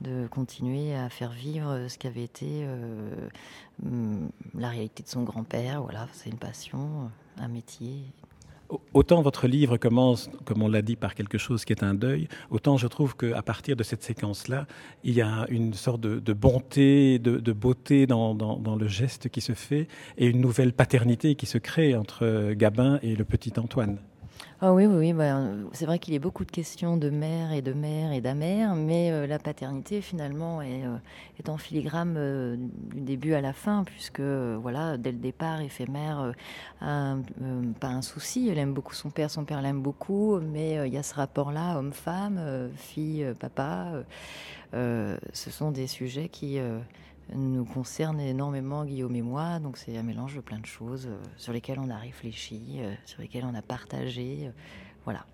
de 0.00 0.26
continuer 0.26 0.94
à 0.94 1.08
faire 1.08 1.30
vivre 1.30 1.86
ce 1.88 1.98
qui 1.98 2.06
avait 2.06 2.24
été 2.24 2.46
euh, 2.64 3.28
mm, 3.82 4.28
la 4.58 4.68
réalité 4.68 5.02
de 5.02 5.08
son 5.08 5.22
grand-père. 5.22 5.82
Voilà, 5.82 6.08
c'est 6.12 6.30
une 6.30 6.38
passion, 6.38 7.10
un 7.38 7.48
métier. 7.48 8.04
Autant 8.92 9.22
votre 9.22 9.46
livre 9.46 9.76
commence, 9.76 10.30
comme 10.44 10.62
on 10.62 10.68
l'a 10.68 10.82
dit, 10.82 10.96
par 10.96 11.14
quelque 11.14 11.38
chose 11.38 11.64
qui 11.64 11.72
est 11.72 11.82
un 11.82 11.94
deuil, 11.94 12.28
autant 12.50 12.76
je 12.76 12.86
trouve 12.86 13.14
qu'à 13.14 13.42
partir 13.42 13.76
de 13.76 13.82
cette 13.82 14.02
séquence-là, 14.02 14.66
il 15.04 15.14
y 15.14 15.20
a 15.20 15.46
une 15.50 15.74
sorte 15.74 16.00
de, 16.00 16.32
bonté, 16.32 17.18
de, 17.18 17.52
beauté 17.52 18.06
dans, 18.06 18.34
le 18.78 18.88
geste 18.88 19.28
qui 19.28 19.42
se 19.42 19.52
fait 19.52 19.86
et 20.16 20.26
une 20.26 20.40
nouvelle 20.40 20.72
paternité 20.72 21.34
qui 21.34 21.46
se 21.46 21.58
crée 21.58 21.94
entre 21.94 22.52
Gabin 22.54 22.98
et 23.02 23.14
le 23.14 23.24
petit 23.24 23.52
Antoine. 23.58 23.98
Ah 24.66 24.72
oui, 24.72 24.86
oui, 24.86 25.12
bah, 25.12 25.42
c'est 25.72 25.84
vrai 25.84 25.98
qu'il 25.98 26.14
y 26.14 26.16
a 26.16 26.20
beaucoup 26.20 26.46
de 26.46 26.50
questions 26.50 26.96
de 26.96 27.10
mère 27.10 27.52
et 27.52 27.60
de 27.60 27.74
mère 27.74 28.12
et 28.12 28.22
d'amère, 28.22 28.76
mais 28.76 29.12
euh, 29.12 29.26
la 29.26 29.38
paternité 29.38 30.00
finalement 30.00 30.62
est, 30.62 30.86
euh, 30.86 31.52
en 31.52 31.58
filigrane 31.58 32.14
euh, 32.16 32.56
du 32.94 33.02
début 33.02 33.34
à 33.34 33.42
la 33.42 33.52
fin, 33.52 33.84
puisque 33.84 34.22
voilà, 34.22 34.96
dès 34.96 35.12
le 35.12 35.18
départ, 35.18 35.60
éphémère 35.60 36.32
pas 36.80 37.88
un 37.88 38.00
souci. 38.00 38.48
Elle 38.48 38.56
aime 38.56 38.72
beaucoup 38.72 38.94
son 38.94 39.10
père, 39.10 39.30
son 39.30 39.44
père 39.44 39.60
l'aime 39.60 39.82
beaucoup, 39.82 40.40
mais 40.40 40.88
il 40.88 40.94
y 40.94 40.96
a 40.96 41.02
ce 41.02 41.14
rapport-là, 41.14 41.76
homme-femme, 41.76 42.70
fille, 42.74 43.26
papa. 43.38 43.92
ce 44.72 45.50
sont 45.50 45.72
des 45.72 45.86
sujets 45.86 46.30
qui 46.30 46.58
nous 47.32 47.64
concerne 47.64 48.20
énormément, 48.20 48.84
Guillaume 48.84 49.16
et 49.16 49.22
moi. 49.22 49.58
Donc 49.58 49.76
c'est 49.76 49.96
un 49.96 50.02
mélange 50.02 50.36
de 50.36 50.40
plein 50.40 50.58
de 50.58 50.66
choses 50.66 51.06
euh, 51.06 51.16
sur 51.36 51.52
lesquelles 51.52 51.78
on 51.78 51.90
a 51.90 51.96
réfléchi, 51.96 52.76
euh, 52.78 52.92
sur 53.06 53.22
lesquelles 53.22 53.44
on 53.44 53.54
a 53.54 53.62
partagé. 53.62 54.40
Euh, 54.42 54.50
voilà. 55.04 55.26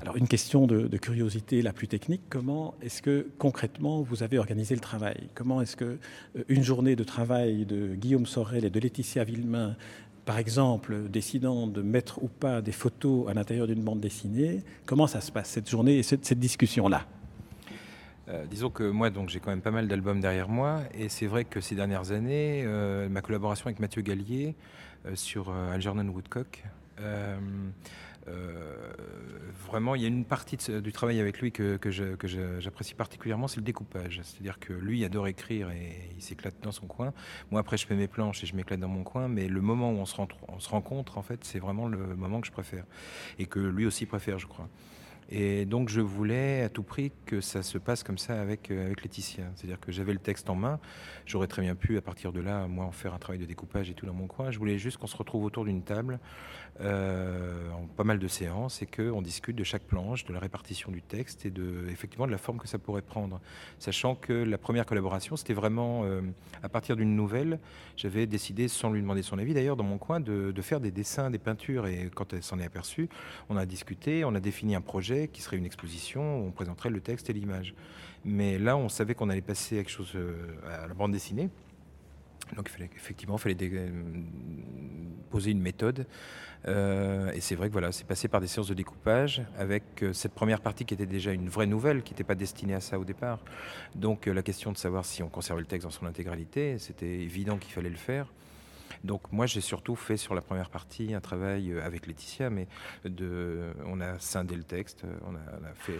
Alors 0.00 0.16
une 0.16 0.28
question 0.28 0.66
de, 0.66 0.86
curiosité 0.98 1.62
la 1.62 1.72
plus 1.72 1.88
technique, 1.88 2.22
comment 2.28 2.74
est-ce 2.82 3.00
que 3.00 3.28
concrètement 3.38 4.02
vous 4.02 4.22
avez 4.22 4.38
organisé 4.38 4.74
le 4.74 4.80
travail? 4.80 5.28
Comment 5.34 5.62
est-ce 5.62 5.76
que 5.76 5.98
une 6.48 6.62
journée 6.62 6.94
de 6.94 7.04
travail 7.04 7.64
de 7.64 7.94
Guillaume 7.94 8.26
Sorel 8.26 8.66
et 8.66 8.70
de 8.70 8.78
Laetitia 8.78 9.24
Villemain, 9.24 9.76
par 10.26 10.36
exemple, 10.36 11.08
décidant 11.08 11.66
de 11.66 11.80
mettre 11.80 12.22
ou 12.22 12.28
pas 12.28 12.60
des 12.60 12.72
photos 12.72 13.26
à 13.30 13.32
l'intérieur 13.32 13.66
d'une 13.66 13.82
bande 13.82 14.00
dessinée, 14.00 14.62
comment 14.84 15.06
ça 15.06 15.22
se 15.22 15.32
passe 15.32 15.48
cette 15.48 15.70
journée 15.70 15.96
et 15.96 16.02
cette 16.02 16.38
discussion-là? 16.38 17.06
Euh, 18.28 18.46
disons 18.46 18.70
que 18.70 18.84
moi, 18.84 19.10
donc, 19.10 19.28
j'ai 19.28 19.40
quand 19.40 19.50
même 19.50 19.60
pas 19.60 19.70
mal 19.70 19.88
d'albums 19.88 20.20
derrière 20.20 20.48
moi, 20.48 20.80
et 20.94 21.08
c'est 21.08 21.26
vrai 21.26 21.44
que 21.44 21.60
ces 21.60 21.74
dernières 21.74 22.12
années, 22.12 22.62
euh, 22.64 23.08
ma 23.08 23.20
collaboration 23.20 23.66
avec 23.66 23.80
Mathieu 23.80 24.02
Gallier 24.02 24.54
euh, 25.06 25.14
sur 25.14 25.50
Algernon 25.50 26.08
Woodcock, 26.08 26.64
vraiment, 29.68 29.94
il 29.94 30.02
y 30.02 30.04
a 30.06 30.08
une 30.08 30.24
partie 30.24 30.56
du 30.56 30.92
travail 30.92 31.20
avec 31.20 31.40
lui 31.40 31.52
que, 31.52 31.78
j'apprécie 32.60 32.94
particulièrement, 32.94 33.48
c'est 33.48 33.58
le 33.58 33.64
découpage. 33.64 34.20
C'est-à-dire 34.22 34.58
que 34.58 34.72
lui 34.72 35.00
il 35.00 35.04
adore 35.04 35.26
écrire 35.26 35.70
et 35.70 36.10
il 36.16 36.22
s'éclate 36.22 36.54
dans 36.62 36.72
son 36.72 36.86
coin. 36.86 37.12
Moi, 37.50 37.60
après, 37.60 37.76
je 37.76 37.86
fais 37.86 37.96
mes 37.96 38.08
planches 38.08 38.42
et 38.42 38.46
je 38.46 38.56
m'éclate 38.56 38.80
dans 38.80 38.88
mon 38.88 39.02
coin, 39.02 39.28
mais 39.28 39.48
le 39.48 39.60
moment 39.60 39.90
où 39.90 39.96
on 39.96 40.06
se 40.06 40.68
rencontre, 40.70 41.18
en 41.18 41.22
fait, 41.22 41.44
c'est 41.44 41.58
vraiment 41.58 41.88
le 41.88 42.16
moment 42.16 42.40
que 42.40 42.46
je 42.46 42.52
préfère 42.52 42.84
et 43.38 43.46
que 43.46 43.58
lui 43.58 43.84
aussi 43.84 44.06
préfère, 44.06 44.38
je 44.38 44.46
crois. 44.46 44.68
Et 45.30 45.64
donc 45.64 45.88
je 45.88 46.00
voulais 46.00 46.62
à 46.62 46.68
tout 46.68 46.82
prix 46.82 47.12
que 47.26 47.40
ça 47.40 47.62
se 47.62 47.78
passe 47.78 48.02
comme 48.02 48.18
ça 48.18 48.40
avec, 48.40 48.70
euh, 48.70 48.86
avec 48.86 49.02
Laetitia. 49.02 49.44
C'est-à-dire 49.54 49.80
que 49.80 49.92
j'avais 49.92 50.12
le 50.12 50.18
texte 50.18 50.50
en 50.50 50.54
main, 50.54 50.78
j'aurais 51.26 51.46
très 51.46 51.62
bien 51.62 51.74
pu 51.74 51.96
à 51.96 52.02
partir 52.02 52.32
de 52.32 52.40
là, 52.40 52.66
moi, 52.66 52.84
en 52.84 52.92
faire 52.92 53.14
un 53.14 53.18
travail 53.18 53.38
de 53.38 53.46
découpage 53.46 53.90
et 53.90 53.94
tout 53.94 54.06
dans 54.06 54.12
mon 54.12 54.26
coin. 54.26 54.50
Je 54.50 54.58
voulais 54.58 54.78
juste 54.78 54.98
qu'on 54.98 55.06
se 55.06 55.16
retrouve 55.16 55.44
autour 55.44 55.64
d'une 55.64 55.82
table 55.82 56.18
euh, 56.80 57.70
pas 57.96 58.04
mal 58.04 58.18
de 58.18 58.28
séances 58.28 58.82
et 58.82 58.86
qu'on 58.86 59.22
discute 59.22 59.56
de 59.56 59.64
chaque 59.64 59.84
planche, 59.84 60.24
de 60.24 60.32
la 60.32 60.40
répartition 60.40 60.90
du 60.90 61.02
texte 61.02 61.46
et 61.46 61.50
de, 61.50 61.86
effectivement 61.88 62.26
de 62.26 62.32
la 62.32 62.38
forme 62.38 62.58
que 62.58 62.68
ça 62.68 62.78
pourrait 62.78 63.02
prendre. 63.02 63.40
Sachant 63.78 64.14
que 64.14 64.32
la 64.32 64.58
première 64.58 64.84
collaboration, 64.84 65.36
c'était 65.36 65.54
vraiment 65.54 66.02
euh, 66.04 66.20
à 66.62 66.68
partir 66.68 66.96
d'une 66.96 67.16
nouvelle. 67.16 67.60
J'avais 67.96 68.26
décidé, 68.26 68.68
sans 68.68 68.90
lui 68.90 69.00
demander 69.00 69.22
son 69.22 69.38
avis 69.38 69.54
d'ailleurs, 69.54 69.76
dans 69.76 69.84
mon 69.84 69.98
coin, 69.98 70.20
de, 70.20 70.52
de 70.52 70.62
faire 70.62 70.80
des 70.80 70.90
dessins, 70.90 71.30
des 71.30 71.38
peintures. 71.38 71.86
Et 71.86 72.10
quand 72.14 72.32
elle 72.32 72.42
s'en 72.42 72.58
est 72.58 72.64
aperçue, 72.64 73.08
on 73.48 73.56
a 73.56 73.66
discuté, 73.66 74.24
on 74.24 74.34
a 74.34 74.40
défini 74.40 74.74
un 74.74 74.80
projet 74.80 75.13
qui 75.32 75.42
serait 75.42 75.56
une 75.56 75.66
exposition 75.66 76.40
où 76.40 76.46
on 76.46 76.50
présenterait 76.50 76.90
le 76.90 77.00
texte 77.00 77.30
et 77.30 77.32
l'image. 77.32 77.74
Mais 78.24 78.58
là, 78.58 78.76
on 78.76 78.88
savait 78.88 79.14
qu'on 79.14 79.28
allait 79.28 79.42
passer 79.42 79.76
quelque 79.76 79.90
chose 79.90 80.12
euh, 80.14 80.34
à 80.66 80.86
la 80.86 80.94
bande 80.94 81.12
dessinée. 81.12 81.50
Donc 82.56 82.70
effectivement, 82.94 83.36
il 83.36 83.40
fallait 83.40 83.56
euh, 83.62 83.88
poser 85.30 85.50
une 85.50 85.60
méthode. 85.60 86.06
Euh, 86.66 87.32
et 87.32 87.40
c'est 87.40 87.54
vrai 87.54 87.68
que 87.68 87.72
voilà, 87.72 87.90
c'est 87.90 88.06
passé 88.06 88.28
par 88.28 88.40
des 88.40 88.46
séances 88.46 88.68
de 88.68 88.74
découpage 88.74 89.42
avec 89.58 89.82
cette 90.12 90.32
première 90.32 90.60
partie 90.60 90.84
qui 90.84 90.94
était 90.94 91.06
déjà 91.06 91.32
une 91.32 91.48
vraie 91.48 91.66
nouvelle, 91.66 92.02
qui 92.02 92.12
n'était 92.12 92.24
pas 92.24 92.34
destinée 92.34 92.74
à 92.74 92.80
ça 92.80 92.98
au 92.98 93.04
départ. 93.04 93.40
Donc 93.94 94.26
la 94.26 94.42
question 94.42 94.72
de 94.72 94.76
savoir 94.76 95.04
si 95.04 95.22
on 95.22 95.28
conservait 95.28 95.62
le 95.62 95.66
texte 95.66 95.86
dans 95.86 95.90
son 95.90 96.06
intégralité, 96.06 96.78
c'était 96.78 97.20
évident 97.20 97.56
qu'il 97.56 97.72
fallait 97.72 97.90
le 97.90 97.96
faire. 97.96 98.30
Donc 99.04 99.30
moi 99.30 99.44
j'ai 99.44 99.60
surtout 99.60 99.96
fait 99.96 100.16
sur 100.16 100.34
la 100.34 100.40
première 100.40 100.70
partie 100.70 101.12
un 101.12 101.20
travail 101.20 101.70
euh, 101.70 101.84
avec 101.84 102.06
Laetitia, 102.06 102.48
mais 102.48 102.66
de, 103.04 103.72
on 103.86 104.00
a 104.00 104.18
scindé 104.18 104.56
le 104.56 104.64
texte, 104.64 105.04
euh, 105.04 105.14
on 105.26 105.34
a, 105.34 105.74
fait 105.74 105.98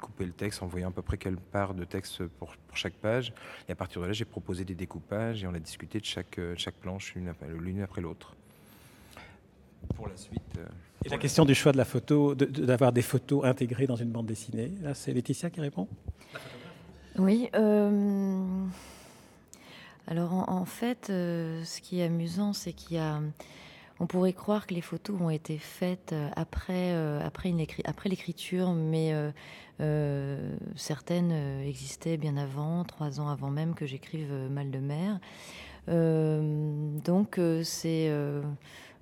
couper 0.00 0.24
le 0.24 0.32
texte 0.32 0.62
en 0.62 0.66
voyant 0.66 0.88
à 0.88 0.92
peu 0.92 1.02
près 1.02 1.18
quelle 1.18 1.36
part 1.36 1.74
de 1.74 1.84
texte 1.84 2.24
pour, 2.38 2.54
chaque 2.72 2.94
page. 2.94 3.34
Et 3.68 3.72
à 3.72 3.74
partir 3.74 4.00
de 4.00 4.06
là 4.06 4.12
j'ai 4.14 4.24
proposé 4.24 4.64
des 4.64 4.74
découpages 4.74 5.44
et 5.44 5.46
on 5.46 5.52
a 5.52 5.58
discuté 5.58 6.00
de 6.00 6.04
chaque, 6.06 6.38
euh, 6.38 6.54
chaque 6.56 6.76
planche 6.76 7.14
l'une 7.14 7.28
après, 7.28 7.48
après 7.82 8.00
l'autre. 8.00 8.34
Pour 9.94 10.08
la 10.08 10.16
suite. 10.16 10.58
Et 11.04 11.08
la 11.10 11.18
question 11.18 11.44
du 11.44 11.54
choix 11.54 11.72
de 11.72 11.78
la 11.78 11.84
photo, 11.84 12.34
d'avoir 12.34 12.92
des 12.92 13.02
photos 13.02 13.44
intégrées 13.44 13.86
dans 13.86 13.96
une 13.96 14.10
bande 14.10 14.26
dessinée, 14.26 14.72
là 14.82 14.94
c'est 14.94 15.12
Laetitia 15.12 15.50
qui 15.50 15.60
répond? 15.60 15.88
Oui. 17.18 17.50
Alors 20.06 20.32
en, 20.48 20.64
fait, 20.64 21.08
euh, 21.10 21.62
ce 21.64 21.80
qui 21.80 22.00
est 22.00 22.04
amusant, 22.04 22.52
c'est 22.52 22.72
qu'il 22.72 22.96
y 22.96 23.00
a... 23.00 23.20
On 24.02 24.06
pourrait 24.06 24.32
croire 24.32 24.66
que 24.66 24.72
les 24.72 24.80
photos 24.80 25.20
ont 25.20 25.28
été 25.28 25.58
faites 25.58 26.14
euh, 26.14 26.30
après, 26.34 26.94
euh, 26.94 27.20
après 27.22 28.08
l'écriture, 28.08 28.72
mais 28.72 29.14
certaines 30.74 31.32
existaient 31.62 32.16
bien 32.16 32.36
avant, 32.36 32.84
trois 32.84 33.20
ans 33.20 33.28
avant 33.28 33.50
même 33.50 33.74
que 33.74 33.86
j'écrive 33.86 34.32
Mal 34.50 34.70
de 34.70 34.78
mer. 34.78 35.20
donc 35.86 37.40
c'est 37.62 38.10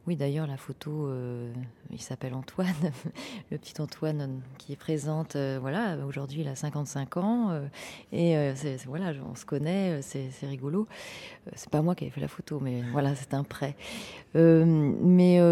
oui, 0.08 0.16
d'ailleurs, 0.16 0.46
la 0.46 0.56
photo, 0.56 1.06
euh, 1.08 1.52
il 1.92 2.00
s'appelle 2.00 2.32
Antoine, 2.32 2.72
le 3.50 3.58
petit 3.58 3.78
Antoine 3.78 4.40
qui 4.56 4.72
est 4.72 4.76
présente. 4.76 5.36
Euh, 5.36 5.58
voilà, 5.60 5.98
aujourd'hui, 6.06 6.40
il 6.40 6.48
a 6.48 6.56
55 6.56 7.18
ans. 7.18 7.50
Euh, 7.50 7.66
et 8.10 8.34
voilà, 8.86 9.12
on 9.30 9.34
se 9.34 9.44
connaît, 9.44 10.00
c'est 10.00 10.30
rigolo. 10.46 10.88
c'est 11.54 11.68
pas 11.68 11.82
moi 11.82 11.94
qui 11.94 12.06
ai 12.06 12.10
fait 12.10 12.22
la 12.22 12.28
photo, 12.28 12.58
mais 12.58 12.80
voilà, 12.90 13.14
c'est 13.16 13.34
un 13.34 13.44
prêt. 13.44 13.76
mais 14.34 15.42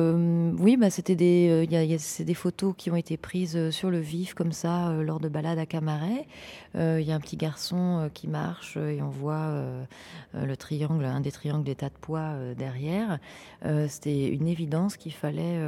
oui, 0.59 0.79
bah, 0.79 0.89
c'était 0.89 1.17
des, 1.17 1.99
c'est 1.99 2.25
des 2.25 2.35
photos 2.35 2.73
qui 2.79 2.91
ont 2.91 2.97
été 2.97 3.19
prises 3.19 3.69
sur 3.69 3.91
le 3.91 3.99
vif, 3.99 4.33
comme 4.33 4.53
ça, 4.53 4.95
lors 5.03 5.21
de 5.21 5.29
balades 5.29 5.59
à 5.59 5.67
Camaret. 5.67 6.27
Il 6.75 7.03
y 7.03 7.13
a 7.13 7.15
un 7.15 7.21
petit 7.21 7.37
garçon 7.37 8.11
qui 8.15 8.27
marche 8.27 8.79
et 8.79 9.03
on 9.03 9.11
voit 9.11 9.53
le 10.33 10.57
triangle, 10.57 11.05
un 11.05 11.21
des 11.21 11.33
triangles 11.33 11.65
d'état 11.65 11.91
de 11.91 11.99
poids 12.01 12.33
derrière. 12.57 13.19
c'était 13.89 14.29
une 14.29 14.46
une 14.47 14.53
évidence 14.53 14.97
qu'il 14.97 15.13
fallait 15.13 15.61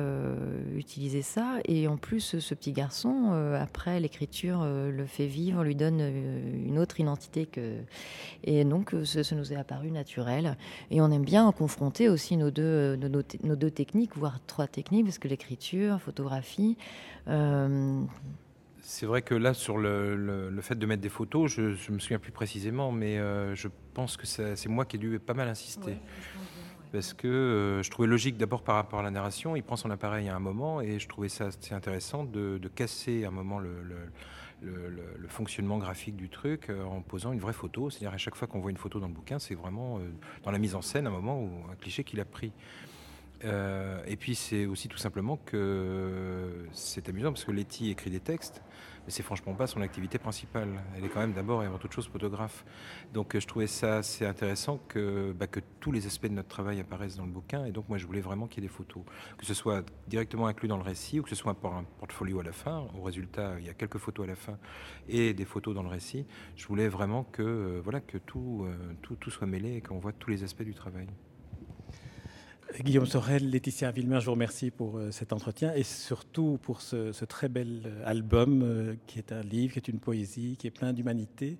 utiliser 0.77 1.23
ça. 1.23 1.59
Et 1.65 1.89
en 1.89 1.97
plus, 1.97 2.39
ce 2.39 2.55
petit 2.55 2.73
garçon, 2.73 3.33
après 3.59 3.99
l'écriture, 3.99 4.65
le 4.65 5.05
fait 5.07 5.27
vivre, 5.27 5.65
lui 5.65 5.75
donne 5.75 6.01
une 6.01 6.79
autre 6.79 7.01
identité 7.01 7.47
que. 7.47 7.79
Et 8.45 8.65
donc, 8.65 8.95
ça, 9.05 9.35
nous 9.35 9.53
est 9.53 9.57
apparu 9.57 9.91
naturel. 9.91 10.57
Et 10.93 11.01
on 11.01 11.11
aime 11.11 11.25
bien 11.25 11.51
confronter 11.51 12.09
aussi 12.09 12.37
nos 12.37 12.53
deux, 12.53 12.95
nos, 12.97 13.23
nos 13.43 13.57
deux 13.57 13.71
techniques, 13.71 14.17
voire 14.17 14.39
trois 14.47 14.69
techniques, 14.69 15.07
parce 15.07 15.19
que 15.19 15.29
l'écriture, 15.29 16.01
photographie. 16.01 16.77
C'est 18.91 19.05
vrai 19.05 19.21
que 19.21 19.35
là, 19.35 19.53
sur 19.53 19.77
le, 19.77 20.59
fait 20.63 20.75
de 20.75 20.87
mettre 20.87 21.03
des 21.03 21.11
photos, 21.11 21.53
je 21.53 21.61
ne 21.61 21.95
me 21.95 21.99
souviens 21.99 22.19
plus 22.19 22.33
précisément, 22.33 22.91
mais 22.91 23.19
euh, 23.19 23.55
je 23.55 23.69
pense 23.93 24.17
que 24.17 24.27
c'est 24.27 24.67
moi 24.67 24.87
qui 24.87 24.97
ai 24.97 24.99
dû 24.99 25.19
pas 25.19 25.35
mal 25.35 25.47
insister. 25.47 25.99
Parce 26.92 27.12
que 27.12 27.28
euh, 27.28 27.83
je 27.83 27.90
trouvais 27.90 28.09
logique 28.09 28.37
d'abord 28.37 28.62
par 28.62 28.76
rapport 28.76 29.00
à 29.00 29.02
la 29.02 29.11
narration, 29.11 29.57
il 29.57 29.62
prend 29.62 29.76
son 29.76 29.90
appareil 29.90 30.28
à 30.28 30.37
un 30.37 30.40
moment 30.40 30.80
et 30.80 30.99
je 30.99 31.09
trouvais 31.09 31.28
ça 31.28 31.47
assez 31.47 31.75
intéressant 31.75 32.25
de, 32.25 32.59
casser 32.75 33.25
un 33.25 33.30
moment 33.30 33.59
le, 33.59 33.68
fonctionnement 35.28 35.78
graphique 35.78 36.16
du 36.16 36.28
truc 36.28 36.71
euh, 36.71 36.83
en 36.85 37.02
posant 37.02 37.33
une 37.33 37.40
vraie 37.40 37.52
photo. 37.52 37.90
C'est-à-dire 37.90 38.14
à 38.14 38.18
chaque 38.18 38.35
fois 38.35 38.49
qu'on 38.49 38.61
voit 38.61 38.71
une 38.71 38.78
photo 38.78 39.00
dans 39.00 39.09
le 39.09 39.12
bouquin, 39.12 39.38
c'est 39.38 39.54
vraiment 39.54 40.00
dans 40.45 40.50
la 40.50 40.59
mise 40.59 40.75
en 40.75 40.83
scène 40.83 41.07
un 41.07 41.11
moment 41.11 41.40
où 41.40 41.50
un 41.71 41.76
cliché 41.76 42.04
qu'il 42.04 42.21
a 42.21 42.25
pris. 42.25 42.52
Euh, 43.45 44.02
et 44.07 44.16
puis 44.16 44.35
c'est 44.35 44.66
aussi 44.66 44.88
tout 44.88 44.99
simplement 44.99 45.37
que 45.37 46.66
c'est 46.73 47.09
amusant 47.09 47.30
parce 47.30 47.45
que 47.45 47.52
Letty 47.52 47.90
écrit 47.90 48.11
des 48.11 48.21
textes, 48.21 48.62
mais 49.07 49.12
c'est 49.12 49.23
franchement 49.23 49.54
pas 49.54 49.66
son 49.66 49.80
activité 49.80 50.18
principale. 50.18 50.68
Elle 50.97 51.04
est 51.04 51.09
quand 51.09 51.21
même 51.21 51.33
d'abord 51.33 51.62
et 51.62 51.66
avant 51.66 51.78
toute 51.78 51.92
chose 51.92 52.09
photographe. 52.09 52.64
Donc 53.14 53.35
euh, 53.35 53.40
je 53.40 53.47
trouvais 53.47 53.68
ça 53.68 53.99
assez 53.99 54.26
intéressant 54.26 54.80
que, 54.88 55.33
bah, 55.33 55.47
que 55.47 55.61
tous 55.80 55.92
les 55.92 56.07
aspects 56.07 56.26
de 56.26 56.33
notre 56.33 56.49
travail 56.49 56.80
apparaissent 56.80 57.16
dans 57.16 57.26
le 57.26 57.33
bouquin. 57.33 57.64
Et 57.64 57.73
donc 57.73 57.88
moi 57.88 57.99
je 57.99 58.07
voulais 58.07 58.21
vraiment 58.21 58.49
qu'il 58.49 58.62
y 58.62 58.66
ait 58.66 58.68
des 58.68 58.75
photos, 58.75 59.04
que 59.38 59.47
ce 59.47 59.54
soit 59.54 59.85
directement 60.09 60.47
inclus 60.47 60.68
dans 60.68 60.76
le 60.76 60.83
récit 60.83 61.21
ou 61.21 61.23
que 61.23 61.30
ce 61.30 61.37
soit 61.37 61.52
un 61.52 61.85
portfolio 62.00 62.40
à 62.40 62.45
la 62.45 62.52
fin. 62.52 62.88
Au 62.99 63.02
résultat, 63.02 63.54
il 63.61 63.66
y 63.66 63.71
a 63.71 63.75
quelques 63.75 63.99
photos 63.99 64.25
à 64.25 64.28
la 64.28 64.37
fin 64.37 64.59
et 65.09 65.33
des 65.33 65.45
photos 65.45 65.75
dans 65.75 65.83
le 65.83 65.88
récit. 65.88 66.26
Je 66.57 66.66
voulais 66.66 66.88
vraiment 66.88 67.23
que 67.23 67.42
euh, 67.42 67.80
voilà 67.83 68.00
que 68.00 68.18
tout, 68.18 68.66
tout, 69.02 69.14
tout 69.16 69.30
soit 69.30 69.47
mêlé 69.47 69.76
et 69.76 69.80
qu'on 69.80 69.99
voit 69.99 70.12
tous 70.12 70.30
les 70.30 70.42
aspects 70.42 70.62
du 70.62 70.75
travail. 70.75 71.07
Guillaume 72.81 73.07
Sorel, 73.07 73.51
Laetitia 73.51 73.91
Villemin, 73.91 74.21
je 74.21 74.27
vous 74.27 74.33
remercie 74.33 74.71
pour 74.71 74.99
euh, 74.99 75.11
cet 75.11 75.33
entretien 75.33 75.73
et 75.75 75.83
surtout 75.83 76.59
pour 76.63 76.81
ce, 76.81 77.25
très 77.25 77.49
bel 77.49 77.83
euh, 77.87 78.03
album 78.05 78.63
euh, 78.63 78.95
qui 79.07 79.19
est 79.19 79.33
un 79.33 79.41
livre, 79.43 79.73
qui 79.73 79.79
est 79.79 79.89
une 79.89 79.99
poésie, 79.99 80.57
qui 80.59 80.67
est 80.67 80.71
plein 80.71 80.93
d'humanité 80.93 81.57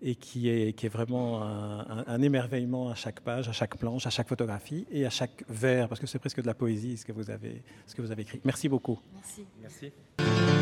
et 0.00 0.14
qui 0.14 0.48
est, 0.48 0.72
qui 0.72 0.86
est 0.86 0.88
vraiment 0.88 1.42
un, 1.44 2.22
émerveillement 2.22 2.90
à 2.90 2.96
chaque 2.96 3.20
page, 3.20 3.48
à 3.48 3.52
chaque 3.52 3.76
planche, 3.76 4.04
à 4.04 4.10
chaque 4.10 4.26
photographie 4.26 4.84
et 4.90 5.06
à 5.06 5.10
chaque 5.10 5.44
vers, 5.48 5.88
parce 5.88 6.00
que 6.00 6.08
c'est 6.08 6.18
presque 6.18 6.42
de 6.42 6.46
la 6.46 6.54
poésie 6.54 6.96
ce 6.96 7.04
que 7.04 7.12
vous 7.12 7.30
avez, 7.30 7.62
ce 7.86 7.94
que 7.94 8.02
vous 8.02 8.10
avez 8.10 8.22
écrit. 8.22 8.40
Merci 8.44 8.68
beaucoup. 8.68 8.98
Merci. 9.14 9.46
Merci. 9.60 10.61